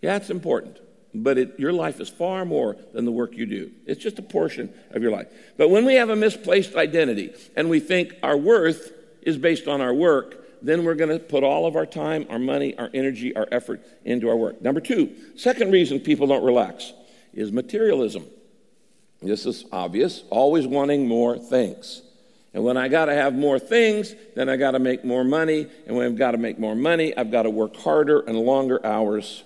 Yeah, 0.00 0.16
it's 0.16 0.30
important, 0.30 0.78
but 1.12 1.38
it, 1.38 1.58
your 1.58 1.72
life 1.72 2.00
is 2.00 2.08
far 2.08 2.44
more 2.44 2.76
than 2.92 3.04
the 3.04 3.10
work 3.10 3.36
you 3.36 3.46
do. 3.46 3.72
It's 3.84 4.00
just 4.00 4.18
a 4.20 4.22
portion 4.22 4.72
of 4.92 5.02
your 5.02 5.10
life. 5.10 5.26
But 5.56 5.70
when 5.70 5.84
we 5.84 5.94
have 5.96 6.08
a 6.08 6.16
misplaced 6.16 6.76
identity 6.76 7.34
and 7.56 7.68
we 7.68 7.80
think 7.80 8.14
our 8.22 8.36
worth 8.36 8.92
is 9.22 9.36
based 9.36 9.66
on 9.66 9.80
our 9.80 9.92
work, 9.92 10.36
then 10.62 10.84
we're 10.84 10.94
going 10.94 11.10
to 11.10 11.18
put 11.18 11.42
all 11.42 11.66
of 11.66 11.74
our 11.74 11.86
time, 11.86 12.26
our 12.30 12.38
money, 12.38 12.78
our 12.78 12.90
energy, 12.94 13.34
our 13.34 13.48
effort 13.50 13.84
into 14.04 14.28
our 14.28 14.36
work. 14.36 14.62
Number 14.62 14.80
two, 14.80 15.14
second 15.36 15.72
reason 15.72 16.00
people 16.00 16.28
don't 16.28 16.44
relax 16.44 16.92
is 17.32 17.52
materialism. 17.52 18.26
This 19.22 19.46
is 19.46 19.64
obvious, 19.70 20.24
always 20.30 20.66
wanting 20.66 21.06
more 21.06 21.38
things. 21.38 22.02
And 22.52 22.64
when 22.64 22.76
I 22.76 22.88
got 22.88 23.06
to 23.06 23.14
have 23.14 23.34
more 23.34 23.58
things, 23.58 24.14
then 24.34 24.48
I 24.48 24.56
got 24.56 24.72
to 24.72 24.78
make 24.78 25.04
more 25.04 25.22
money. 25.22 25.68
And 25.86 25.96
when 25.96 26.06
I've 26.06 26.16
got 26.16 26.32
to 26.32 26.38
make 26.38 26.58
more 26.58 26.74
money, 26.74 27.16
I've 27.16 27.30
got 27.30 27.42
to 27.42 27.50
work 27.50 27.76
harder 27.76 28.20
and 28.20 28.36
longer 28.36 28.84
hours. 28.84 29.44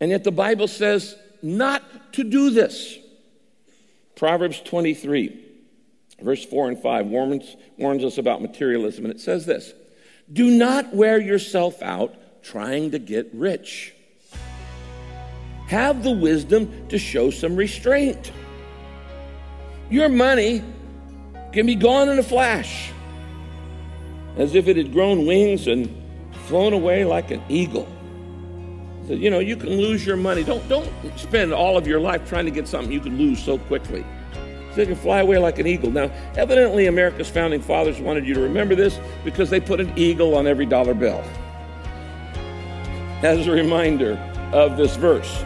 And 0.00 0.10
yet 0.10 0.24
the 0.24 0.32
Bible 0.32 0.68
says 0.68 1.16
not 1.42 2.12
to 2.14 2.24
do 2.24 2.50
this. 2.50 2.98
Proverbs 4.14 4.60
23, 4.60 5.40
verse 6.20 6.44
4 6.44 6.68
and 6.68 6.78
5 6.78 7.06
warns, 7.06 7.56
warns 7.78 8.04
us 8.04 8.18
about 8.18 8.42
materialism. 8.42 9.04
And 9.06 9.14
it 9.14 9.20
says 9.20 9.46
this 9.46 9.72
Do 10.30 10.50
not 10.50 10.94
wear 10.94 11.18
yourself 11.18 11.80
out 11.82 12.14
trying 12.42 12.90
to 12.90 12.98
get 12.98 13.30
rich. 13.32 13.94
Have 15.72 16.02
the 16.02 16.10
wisdom 16.10 16.86
to 16.88 16.98
show 16.98 17.30
some 17.30 17.56
restraint. 17.56 18.30
Your 19.88 20.10
money 20.10 20.62
can 21.54 21.64
be 21.64 21.76
gone 21.76 22.10
in 22.10 22.18
a 22.18 22.22
flash, 22.22 22.90
as 24.36 24.54
if 24.54 24.68
it 24.68 24.76
had 24.76 24.92
grown 24.92 25.24
wings 25.24 25.68
and 25.68 25.88
flown 26.44 26.74
away 26.74 27.06
like 27.06 27.30
an 27.30 27.42
eagle. 27.48 27.88
So, 29.06 29.14
you 29.14 29.30
know, 29.30 29.38
you 29.38 29.56
can 29.56 29.70
lose 29.70 30.04
your 30.04 30.18
money. 30.18 30.44
Don't, 30.44 30.68
don't 30.68 30.90
spend 31.16 31.54
all 31.54 31.78
of 31.78 31.86
your 31.86 32.00
life 32.00 32.28
trying 32.28 32.44
to 32.44 32.50
get 32.50 32.68
something 32.68 32.92
you 32.92 33.00
can 33.00 33.16
lose 33.16 33.42
so 33.42 33.56
quickly. 33.56 34.04
So 34.72 34.76
they 34.76 34.84
can 34.84 34.94
fly 34.94 35.20
away 35.20 35.38
like 35.38 35.58
an 35.58 35.66
eagle. 35.66 35.90
Now, 35.90 36.12
evidently, 36.36 36.86
America's 36.86 37.30
founding 37.30 37.62
fathers 37.62 37.98
wanted 37.98 38.26
you 38.26 38.34
to 38.34 38.40
remember 38.40 38.74
this 38.74 39.00
because 39.24 39.48
they 39.48 39.58
put 39.58 39.80
an 39.80 39.90
eagle 39.96 40.36
on 40.36 40.46
every 40.46 40.66
dollar 40.66 40.92
bill 40.92 41.24
as 43.22 43.46
a 43.46 43.52
reminder 43.52 44.18
of 44.52 44.76
this 44.76 44.96
verse. 44.96 45.42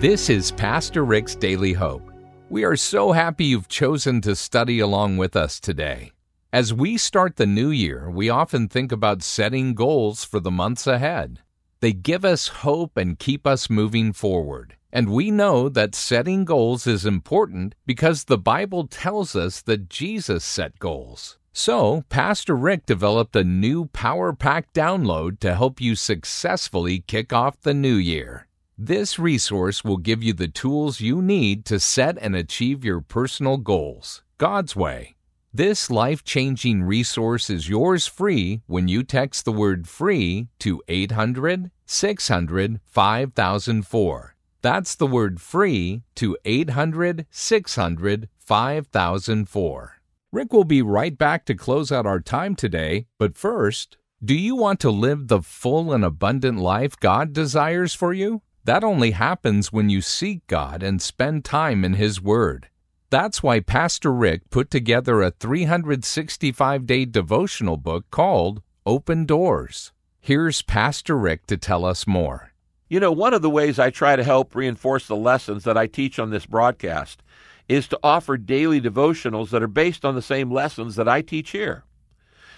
This 0.00 0.30
is 0.30 0.52
Pastor 0.52 1.04
Rick's 1.04 1.34
Daily 1.34 1.72
Hope. 1.72 2.12
We 2.50 2.62
are 2.62 2.76
so 2.76 3.10
happy 3.10 3.46
you've 3.46 3.66
chosen 3.66 4.20
to 4.20 4.36
study 4.36 4.78
along 4.78 5.16
with 5.16 5.34
us 5.34 5.58
today. 5.58 6.12
As 6.52 6.72
we 6.72 6.96
start 6.96 7.34
the 7.34 7.46
new 7.46 7.70
year, 7.70 8.08
we 8.08 8.30
often 8.30 8.68
think 8.68 8.92
about 8.92 9.24
setting 9.24 9.74
goals 9.74 10.22
for 10.22 10.38
the 10.38 10.52
months 10.52 10.86
ahead. 10.86 11.40
They 11.80 11.92
give 11.92 12.24
us 12.24 12.46
hope 12.46 12.96
and 12.96 13.18
keep 13.18 13.44
us 13.44 13.68
moving 13.68 14.12
forward. 14.12 14.76
And 14.92 15.10
we 15.10 15.32
know 15.32 15.68
that 15.68 15.96
setting 15.96 16.44
goals 16.44 16.86
is 16.86 17.04
important 17.04 17.74
because 17.84 18.22
the 18.22 18.38
Bible 18.38 18.86
tells 18.86 19.34
us 19.34 19.62
that 19.62 19.90
Jesus 19.90 20.44
set 20.44 20.78
goals. 20.78 21.38
So, 21.52 22.04
Pastor 22.08 22.54
Rick 22.54 22.86
developed 22.86 23.34
a 23.34 23.42
new 23.42 23.86
Power 23.86 24.32
Pack 24.32 24.72
download 24.72 25.40
to 25.40 25.56
help 25.56 25.80
you 25.80 25.96
successfully 25.96 27.00
kick 27.00 27.32
off 27.32 27.60
the 27.62 27.74
new 27.74 27.96
year. 27.96 28.47
This 28.80 29.18
resource 29.18 29.82
will 29.82 29.96
give 29.96 30.22
you 30.22 30.32
the 30.32 30.46
tools 30.46 31.00
you 31.00 31.20
need 31.20 31.64
to 31.64 31.80
set 31.80 32.16
and 32.18 32.36
achieve 32.36 32.84
your 32.84 33.00
personal 33.00 33.56
goals 33.56 34.22
God's 34.38 34.76
way. 34.76 35.16
This 35.52 35.90
life 35.90 36.22
changing 36.22 36.84
resource 36.84 37.50
is 37.50 37.68
yours 37.68 38.06
free 38.06 38.62
when 38.68 38.86
you 38.86 39.02
text 39.02 39.44
the 39.44 39.50
word 39.50 39.88
free 39.88 40.46
to 40.60 40.80
800 40.86 41.72
600 41.86 42.80
5004. 42.84 44.36
That's 44.62 44.94
the 44.94 45.08
word 45.08 45.40
free 45.40 46.02
to 46.14 46.38
800 46.44 47.26
600 47.32 48.28
5004. 48.38 50.00
Rick 50.30 50.52
will 50.52 50.62
be 50.62 50.82
right 50.82 51.18
back 51.18 51.44
to 51.46 51.54
close 51.56 51.90
out 51.90 52.06
our 52.06 52.20
time 52.20 52.54
today, 52.54 53.06
but 53.18 53.36
first, 53.36 53.96
do 54.24 54.36
you 54.36 54.54
want 54.54 54.78
to 54.80 54.90
live 54.90 55.26
the 55.26 55.42
full 55.42 55.92
and 55.92 56.04
abundant 56.04 56.60
life 56.60 56.94
God 57.00 57.32
desires 57.32 57.92
for 57.92 58.12
you? 58.12 58.42
That 58.68 58.84
only 58.84 59.12
happens 59.12 59.72
when 59.72 59.88
you 59.88 60.02
seek 60.02 60.46
God 60.46 60.82
and 60.82 61.00
spend 61.00 61.42
time 61.42 61.86
in 61.86 61.94
His 61.94 62.20
Word. 62.20 62.68
That's 63.08 63.42
why 63.42 63.60
Pastor 63.60 64.12
Rick 64.12 64.50
put 64.50 64.70
together 64.70 65.22
a 65.22 65.30
365 65.30 66.84
day 66.84 67.06
devotional 67.06 67.78
book 67.78 68.10
called 68.10 68.60
Open 68.84 69.24
Doors. 69.24 69.92
Here's 70.20 70.60
Pastor 70.60 71.16
Rick 71.16 71.46
to 71.46 71.56
tell 71.56 71.86
us 71.86 72.06
more. 72.06 72.52
You 72.90 73.00
know, 73.00 73.10
one 73.10 73.32
of 73.32 73.40
the 73.40 73.48
ways 73.48 73.78
I 73.78 73.88
try 73.88 74.16
to 74.16 74.22
help 74.22 74.54
reinforce 74.54 75.06
the 75.06 75.16
lessons 75.16 75.64
that 75.64 75.78
I 75.78 75.86
teach 75.86 76.18
on 76.18 76.28
this 76.28 76.44
broadcast 76.44 77.22
is 77.70 77.88
to 77.88 77.98
offer 78.02 78.36
daily 78.36 78.82
devotionals 78.82 79.48
that 79.48 79.62
are 79.62 79.66
based 79.66 80.04
on 80.04 80.14
the 80.14 80.20
same 80.20 80.50
lessons 80.50 80.96
that 80.96 81.08
I 81.08 81.22
teach 81.22 81.52
here. 81.52 81.84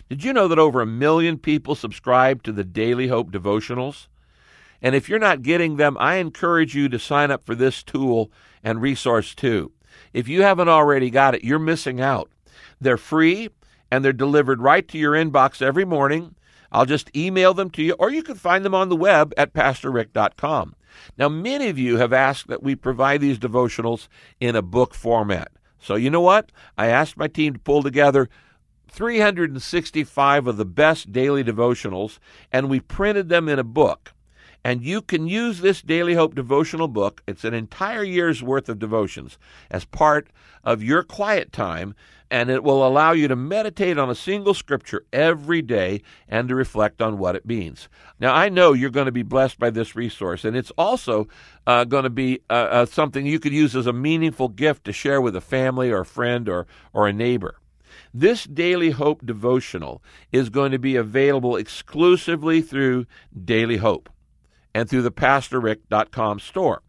Did 0.08 0.24
you 0.24 0.32
know 0.32 0.48
that 0.48 0.58
over 0.58 0.80
a 0.80 0.86
million 0.86 1.38
people 1.38 1.76
subscribe 1.76 2.42
to 2.42 2.50
the 2.50 2.64
Daily 2.64 3.06
Hope 3.06 3.30
devotionals? 3.30 4.08
And 4.82 4.94
if 4.94 5.08
you're 5.08 5.18
not 5.18 5.42
getting 5.42 5.76
them, 5.76 5.96
I 5.98 6.16
encourage 6.16 6.74
you 6.74 6.88
to 6.88 6.98
sign 6.98 7.30
up 7.30 7.44
for 7.44 7.54
this 7.54 7.82
tool 7.82 8.30
and 8.62 8.80
resource 8.80 9.34
too. 9.34 9.72
If 10.12 10.28
you 10.28 10.42
haven't 10.42 10.68
already 10.68 11.10
got 11.10 11.34
it, 11.34 11.44
you're 11.44 11.58
missing 11.58 12.00
out. 12.00 12.30
They're 12.80 12.96
free 12.96 13.50
and 13.90 14.04
they're 14.04 14.12
delivered 14.12 14.60
right 14.62 14.86
to 14.88 14.98
your 14.98 15.12
inbox 15.12 15.60
every 15.60 15.84
morning. 15.84 16.34
I'll 16.72 16.86
just 16.86 17.14
email 17.16 17.52
them 17.52 17.70
to 17.70 17.82
you, 17.82 17.94
or 17.98 18.10
you 18.10 18.22
can 18.22 18.36
find 18.36 18.64
them 18.64 18.74
on 18.74 18.88
the 18.88 18.96
web 18.96 19.34
at 19.36 19.52
PastorRick.com. 19.52 20.76
Now, 21.18 21.28
many 21.28 21.68
of 21.68 21.78
you 21.78 21.96
have 21.96 22.12
asked 22.12 22.48
that 22.48 22.62
we 22.62 22.74
provide 22.76 23.20
these 23.20 23.38
devotionals 23.38 24.08
in 24.38 24.54
a 24.54 24.62
book 24.62 24.94
format. 24.94 25.50
So, 25.80 25.96
you 25.96 26.10
know 26.10 26.20
what? 26.20 26.52
I 26.78 26.86
asked 26.86 27.16
my 27.16 27.26
team 27.26 27.54
to 27.54 27.58
pull 27.58 27.82
together 27.82 28.28
365 28.88 30.46
of 30.46 30.56
the 30.56 30.64
best 30.64 31.12
daily 31.12 31.42
devotionals, 31.42 32.18
and 32.52 32.68
we 32.68 32.80
printed 32.80 33.28
them 33.28 33.48
in 33.48 33.58
a 33.58 33.64
book. 33.64 34.12
And 34.62 34.82
you 34.82 35.00
can 35.00 35.26
use 35.26 35.60
this 35.60 35.80
Daily 35.80 36.14
Hope 36.14 36.34
devotional 36.34 36.88
book, 36.88 37.22
it's 37.26 37.44
an 37.44 37.54
entire 37.54 38.02
year's 38.02 38.42
worth 38.42 38.68
of 38.68 38.78
devotions, 38.78 39.38
as 39.70 39.86
part 39.86 40.28
of 40.62 40.82
your 40.82 41.02
quiet 41.02 41.50
time, 41.50 41.94
and 42.30 42.50
it 42.50 42.62
will 42.62 42.86
allow 42.86 43.12
you 43.12 43.26
to 43.26 43.34
meditate 43.34 43.98
on 43.98 44.10
a 44.10 44.14
single 44.14 44.52
scripture 44.52 45.04
every 45.12 45.62
day 45.62 46.02
and 46.28 46.48
to 46.48 46.54
reflect 46.54 47.00
on 47.00 47.18
what 47.18 47.34
it 47.34 47.46
means. 47.46 47.88
Now, 48.20 48.34
I 48.34 48.50
know 48.50 48.74
you're 48.74 48.90
going 48.90 49.06
to 49.06 49.12
be 49.12 49.22
blessed 49.22 49.58
by 49.58 49.70
this 49.70 49.96
resource, 49.96 50.44
and 50.44 50.54
it's 50.54 50.70
also 50.72 51.26
uh, 51.66 51.84
going 51.84 52.04
to 52.04 52.10
be 52.10 52.40
uh, 52.50 52.52
uh, 52.52 52.86
something 52.86 53.24
you 53.24 53.40
could 53.40 53.54
use 53.54 53.74
as 53.74 53.86
a 53.86 53.92
meaningful 53.94 54.48
gift 54.48 54.84
to 54.84 54.92
share 54.92 55.22
with 55.22 55.34
a 55.34 55.40
family 55.40 55.90
or 55.90 56.00
a 56.00 56.06
friend 56.06 56.48
or, 56.48 56.66
or 56.92 57.08
a 57.08 57.12
neighbor. 57.12 57.56
This 58.12 58.44
Daily 58.44 58.90
Hope 58.90 59.24
devotional 59.24 60.02
is 60.30 60.50
going 60.50 60.72
to 60.72 60.78
be 60.78 60.96
available 60.96 61.56
exclusively 61.56 62.60
through 62.60 63.06
Daily 63.44 63.78
Hope 63.78 64.10
and 64.74 64.88
through 64.88 65.02
the 65.02 65.12
PastorRick.com 65.12 66.40
store. 66.40 66.82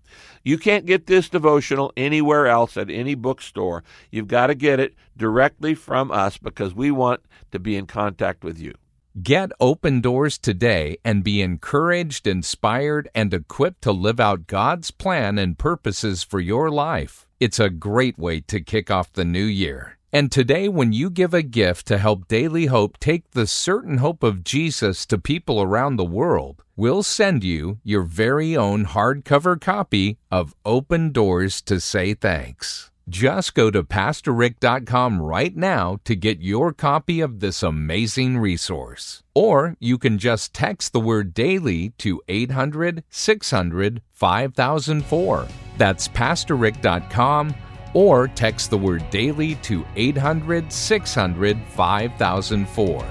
You 0.44 0.58
can't 0.58 0.86
get 0.86 1.06
this 1.06 1.30
devotional 1.30 1.94
anywhere 1.96 2.48
else 2.48 2.78
at 2.78 2.90
any 2.90 3.16
bookstore. 3.16 3.84
You've 4.12 4.28
got 4.28 4.48
to 4.48 4.56
get 4.56 4.80
it 4.80 4.96
directly 5.16 5.76
from 5.76 6.12
us 6.12 6.38
because 6.38 6.74
we 6.74 6.92
want 6.92 7.22
to 7.52 7.60
be 7.60 7.76
in 7.76 7.86
contact 7.86 8.44
with 8.44 8.60
you. 8.60 8.74
Get 9.22 9.52
open 9.60 10.00
doors 10.00 10.38
today 10.38 10.98
and 11.04 11.24
be 11.24 11.42
encouraged, 11.42 12.28
inspired, 12.28 13.10
and 13.14 13.34
equipped 13.34 13.82
to 13.82 13.92
live 13.92 14.22
out 14.22 14.48
God's 14.48 14.90
plan 14.90 15.38
and 15.38 15.58
purposes 15.58 16.24
for 16.24 16.40
your 16.40 16.70
life. 16.70 17.28
It's 17.40 17.60
a 17.60 17.70
great 17.70 18.18
way 18.18 18.40
to 18.42 18.62
kick 18.62 18.90
off 18.90 19.12
the 19.12 19.26
new 19.26 19.44
year. 19.44 19.98
And 20.14 20.30
today, 20.30 20.68
when 20.68 20.92
you 20.92 21.10
give 21.10 21.34
a 21.34 21.42
gift 21.42 21.88
to 21.88 21.98
help 21.98 22.28
Daily 22.28 22.66
Hope 22.66 23.00
take 23.00 23.32
the 23.32 23.48
certain 23.48 24.00
hope 24.00 24.24
of 24.24 24.44
Jesus 24.44 25.06
to 25.06 25.18
people 25.18 25.62
around 25.62 25.96
the 25.96 26.04
world, 26.04 26.64
we'll 26.76 27.02
send 27.02 27.46
you 27.46 27.80
your 27.86 28.02
very 28.02 28.58
own 28.58 28.88
hardcover 28.88 29.60
copy 29.60 30.18
of 30.30 30.54
Open 30.66 31.14
Doors 31.14 31.62
to 31.62 31.80
Say 31.80 32.14
Thanks. 32.14 32.92
Just 33.08 33.56
go 33.56 33.72
to 33.72 33.84
PastorRick.com 33.84 35.22
right 35.22 35.56
now 35.56 36.00
to 36.04 36.16
get 36.16 36.42
your 36.42 36.74
copy 36.74 37.22
of 37.22 37.40
this 37.40 37.64
amazing 37.64 38.38
resource. 38.38 39.24
Or 39.34 39.78
you 39.80 39.98
can 39.98 40.18
just 40.18 40.54
text 40.54 40.92
the 40.92 41.00
word 41.00 41.34
daily 41.34 41.94
to 42.00 42.22
800 42.28 43.06
600 43.10 44.02
5004. 44.12 45.48
That's 45.78 46.10
PastorRick.com 46.10 47.56
or 47.94 48.28
text 48.28 48.70
the 48.70 48.78
word 48.78 49.10
daily 49.10 49.56
to 49.56 49.86
800 49.96 50.72
600 50.72 51.58
5004. 51.68 53.06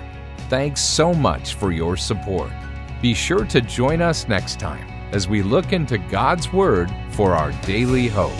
Thanks 0.49 0.81
so 0.81 1.15
much 1.15 1.55
for 1.55 1.73
your 1.73 1.97
support. 1.97 2.51
Be 3.01 3.15
sure 3.15 3.45
to 3.47 3.61
join 3.61 4.03
us 4.03 4.29
next 4.29 4.59
time. 4.59 4.87
as 5.13 5.29
we 5.29 5.43
look 5.43 5.73
into 5.73 5.99
God's 5.99 6.53
Word 6.53 6.91
for 7.11 7.35
our 7.35 7.53
daily 7.63 8.09
hope. 8.09 8.33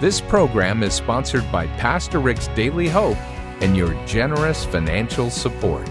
This 0.00 0.20
program 0.20 0.82
is 0.82 0.94
sponsored 0.94 1.50
by 1.52 1.66
Pastor 1.78 2.18
Rick's 2.18 2.48
Daily 2.48 2.88
Hope 2.88 3.18
and 3.60 3.76
your 3.76 3.92
generous 4.06 4.64
financial 4.64 5.30
support. 5.30 5.88